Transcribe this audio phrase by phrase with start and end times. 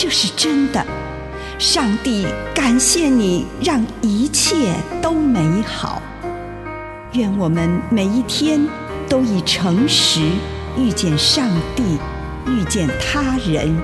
[0.00, 0.86] 这是真的。
[1.58, 6.00] 上帝感谢你，让一切都美好。
[7.14, 8.64] 愿我们每一天
[9.08, 10.20] 都以诚实
[10.76, 11.98] 遇见上帝，
[12.46, 13.76] 遇见他人，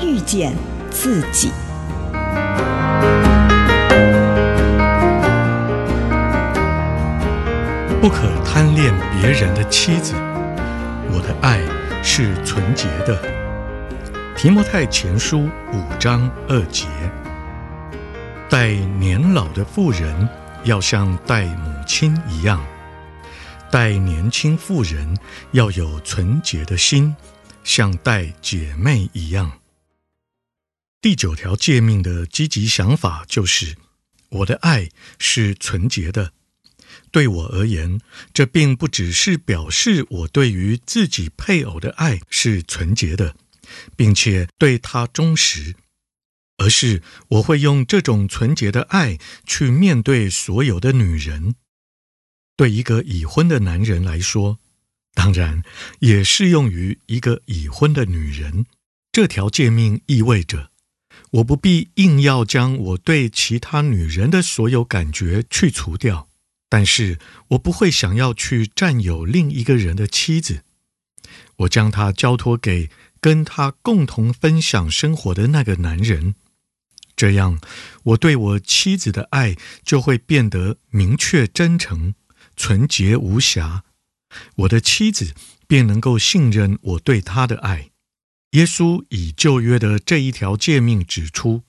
[0.00, 0.54] 遇见
[0.88, 1.50] 自己。
[8.00, 10.14] 不可贪恋别人的妻子，
[11.10, 11.58] 我的爱
[12.04, 13.35] 是纯洁的。
[14.36, 16.86] 提摩太前书五章二节。
[18.50, 20.28] 待年老的妇人
[20.62, 22.62] 要像待母亲一样，
[23.72, 25.16] 待年轻妇人
[25.52, 27.16] 要有纯洁的心，
[27.64, 29.50] 像待姐妹一样。
[31.00, 33.74] 第九条诫命的积极想法就是：
[34.28, 36.32] 我的爱是纯洁的。
[37.10, 37.98] 对我而言，
[38.34, 43.34] 这并不只是表示我对于自己配偶的爱是纯洁的，
[43.96, 45.74] 并且对他忠实，
[46.58, 51.54] 而是我会用这种纯洁的爱去面对所有的女人。
[52.56, 54.58] 对一个已婚的男人来说，
[55.14, 55.62] 当然
[55.98, 58.66] 也适用于一个已婚的女人。
[59.12, 60.70] 这条诫命意味着，
[61.30, 66.28] 我不必硬要将我对其他女人的所有感觉去除掉。
[66.68, 67.18] 但是
[67.48, 70.64] 我不会想要去占有另一个人的妻子，
[71.58, 72.90] 我将她交托给
[73.26, 76.36] 跟他共同分享生活的那个男人，
[77.16, 77.60] 这样
[78.04, 82.14] 我对我妻子的爱就会变得明确、真诚、
[82.54, 83.82] 纯洁无瑕，
[84.58, 85.34] 我的妻子
[85.66, 87.90] 便能够信任我对她的爱。
[88.52, 91.62] 耶稣以旧约的这一条诫命指出，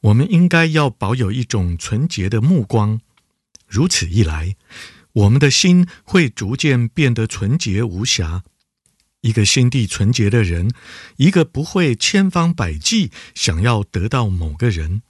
[0.00, 3.02] 我们应该要保有一种纯洁的目光。
[3.68, 4.56] 如此一来，
[5.12, 8.44] 我们的心会逐渐变得纯洁无瑕。
[9.26, 10.70] 一个心地纯洁的人，
[11.16, 15.02] 一个不会千方百计想要得到某个人，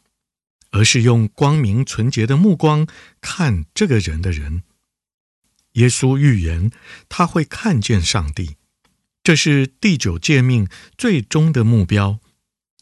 [0.71, 2.87] 而是用光明纯洁的目光
[3.21, 4.63] 看这个人的人。
[5.73, 6.71] 耶稣预言
[7.11, 8.57] 他会看见上帝，
[9.23, 10.67] 这是第九诫命
[10.97, 12.19] 最终的目标。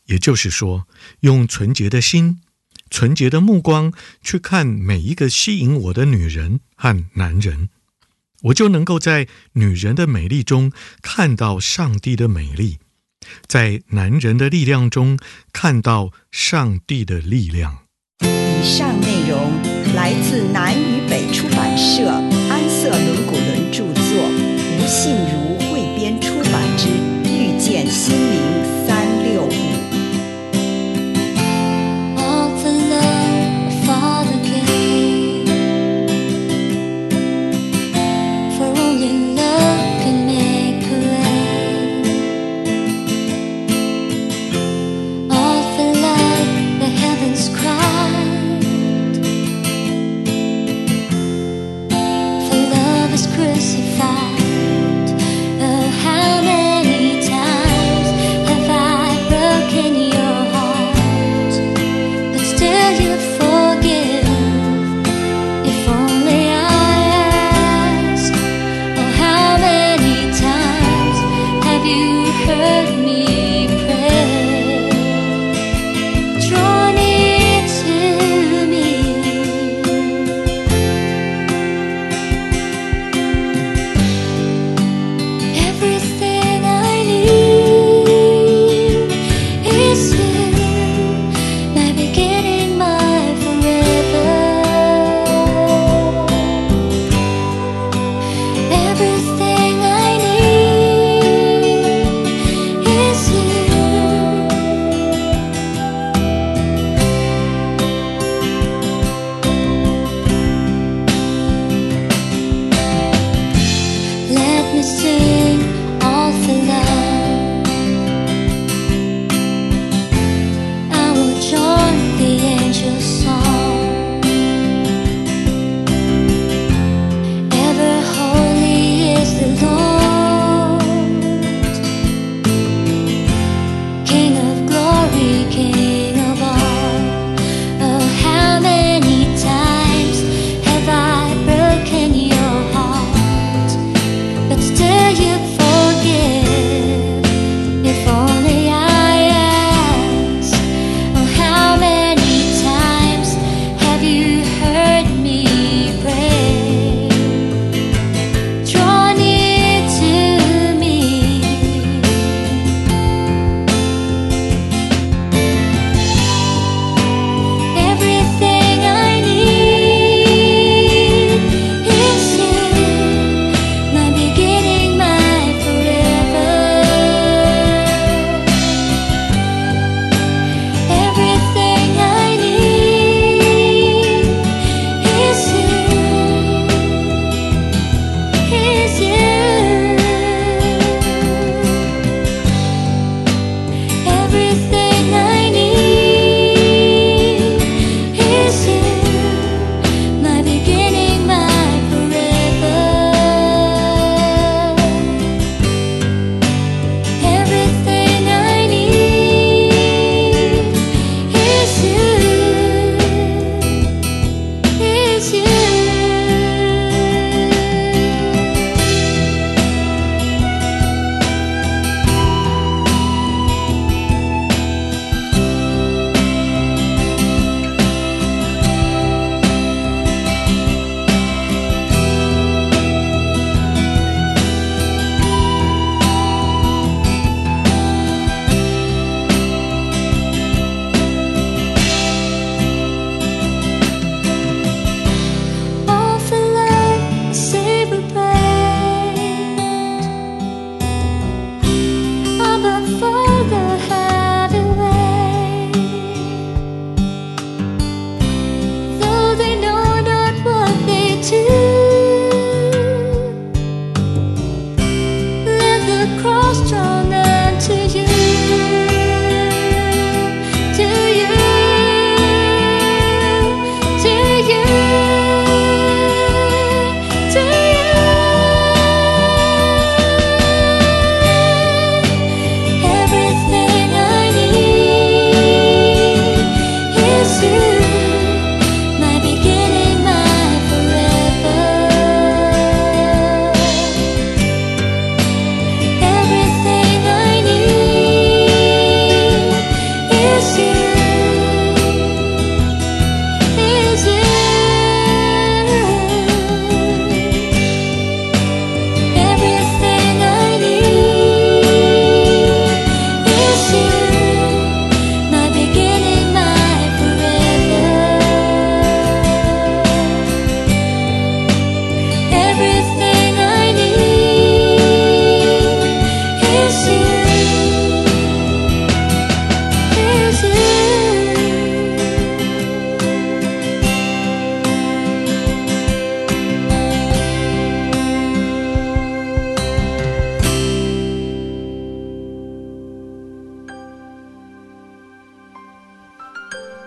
[0.05, 0.87] 也就是说，
[1.21, 2.41] 用纯洁的心。
[2.91, 7.71] 纯洁的目光去看每一个吸引我的女人和男人，
[8.45, 12.79] 我就能够在女人的美丽中看到上帝的美丽，
[13.47, 15.19] 在男人的力量中
[15.53, 17.79] 看到上帝的力量。
[18.21, 19.61] 以上内容
[19.95, 22.07] 来自南与北出版社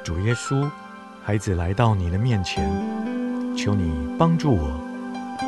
[0.08, 0.66] 主耶稣，
[1.22, 2.66] 孩子来到你的面前，
[3.58, 4.80] 求你帮助我，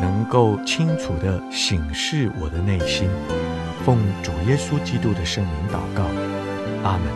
[0.01, 3.09] 能够清楚地省视我的内心。
[3.85, 6.03] 奉主耶稣基督的圣名祷告，
[6.83, 7.07] 阿门。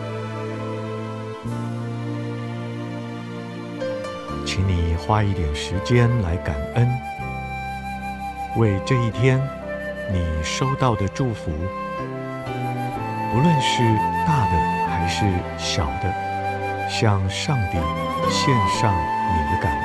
[4.46, 6.88] 请你花一点时间来感恩，
[8.56, 9.38] 为这一天
[10.10, 11.52] 你收到的祝福，
[13.30, 13.82] 不论是
[14.26, 14.56] 大的
[14.88, 15.26] 还是
[15.58, 16.23] 小的，
[16.88, 17.78] 向上帝
[18.30, 19.83] 献上你的感恩。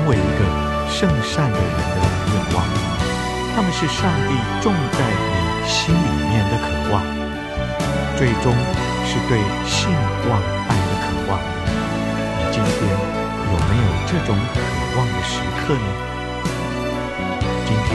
[0.00, 0.40] 成为一个
[0.88, 1.96] 圣善的人的
[2.32, 2.64] 愿望。
[3.54, 7.04] 他们是上帝种在你心里面的渴望，
[8.16, 8.50] 最终
[9.04, 9.36] 是对
[9.68, 9.92] 信
[10.30, 11.36] 望爱的渴望。
[12.38, 12.72] 你今天
[13.44, 14.64] 有没有这种渴
[14.96, 15.88] 望的时刻呢？
[17.66, 17.88] 今天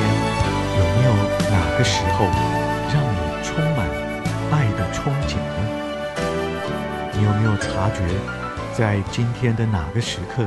[0.78, 1.12] 有没有
[1.50, 2.30] 哪个时候
[2.94, 3.90] 让你充满
[4.52, 5.60] 爱的憧憬呢？
[7.14, 7.98] 你有没有察觉，
[8.78, 10.46] 在今天的哪个时刻，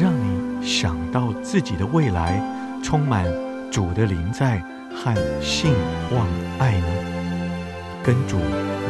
[0.00, 0.35] 让你
[0.66, 2.42] 想到自己的未来
[2.82, 3.24] 充满
[3.70, 5.72] 主的临在和信
[6.10, 6.26] 望
[6.58, 6.86] 爱呢？
[8.02, 8.36] 跟主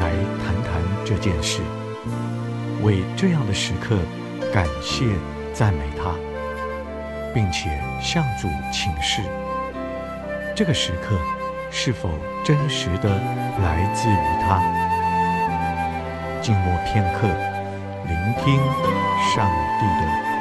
[0.01, 0.11] 来
[0.43, 1.61] 谈谈这件事，
[2.83, 3.99] 为这样的时刻。
[4.55, 5.05] 感谢、
[5.53, 6.15] 赞美他，
[7.35, 7.69] 并且
[8.01, 9.21] 向主请示，
[10.55, 11.19] 这个时刻
[11.71, 12.09] 是否
[12.43, 13.11] 真实的
[13.63, 14.63] 来自于他？
[16.41, 17.29] 静默片刻，
[18.07, 18.57] 聆听
[19.35, 20.36] 上帝的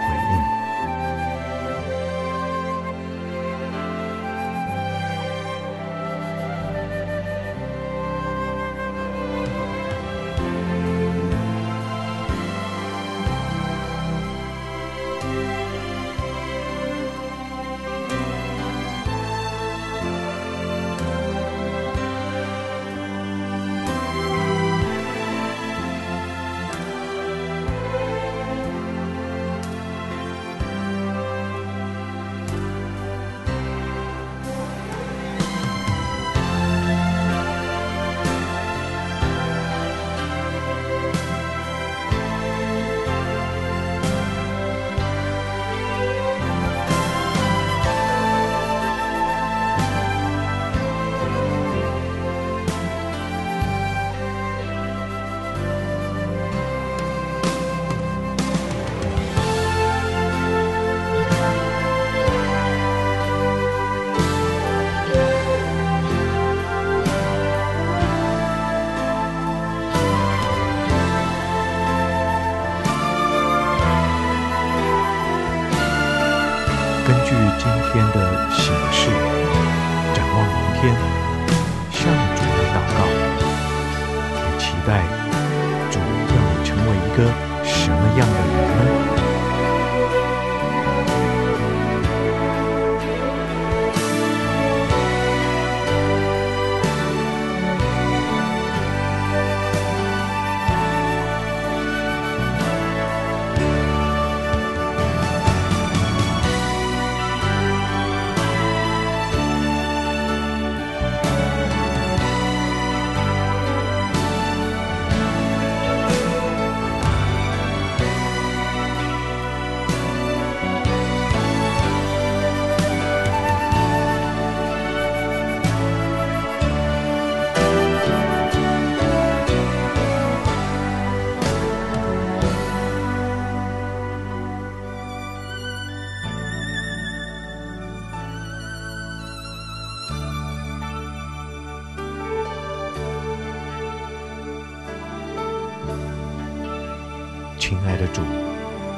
[147.67, 148.21] 亲爱的主，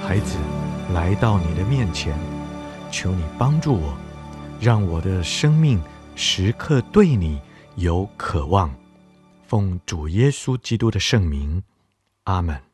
[0.06, 0.38] 孩子
[0.94, 2.14] 来到你的面前，
[2.92, 3.98] 求你帮助我，
[4.60, 5.82] 让我的生命
[6.18, 7.40] 时刻对你
[7.76, 8.70] 有渴望。
[9.48, 11.64] 奉主耶稣基督的圣名，
[12.26, 12.67] 阿门。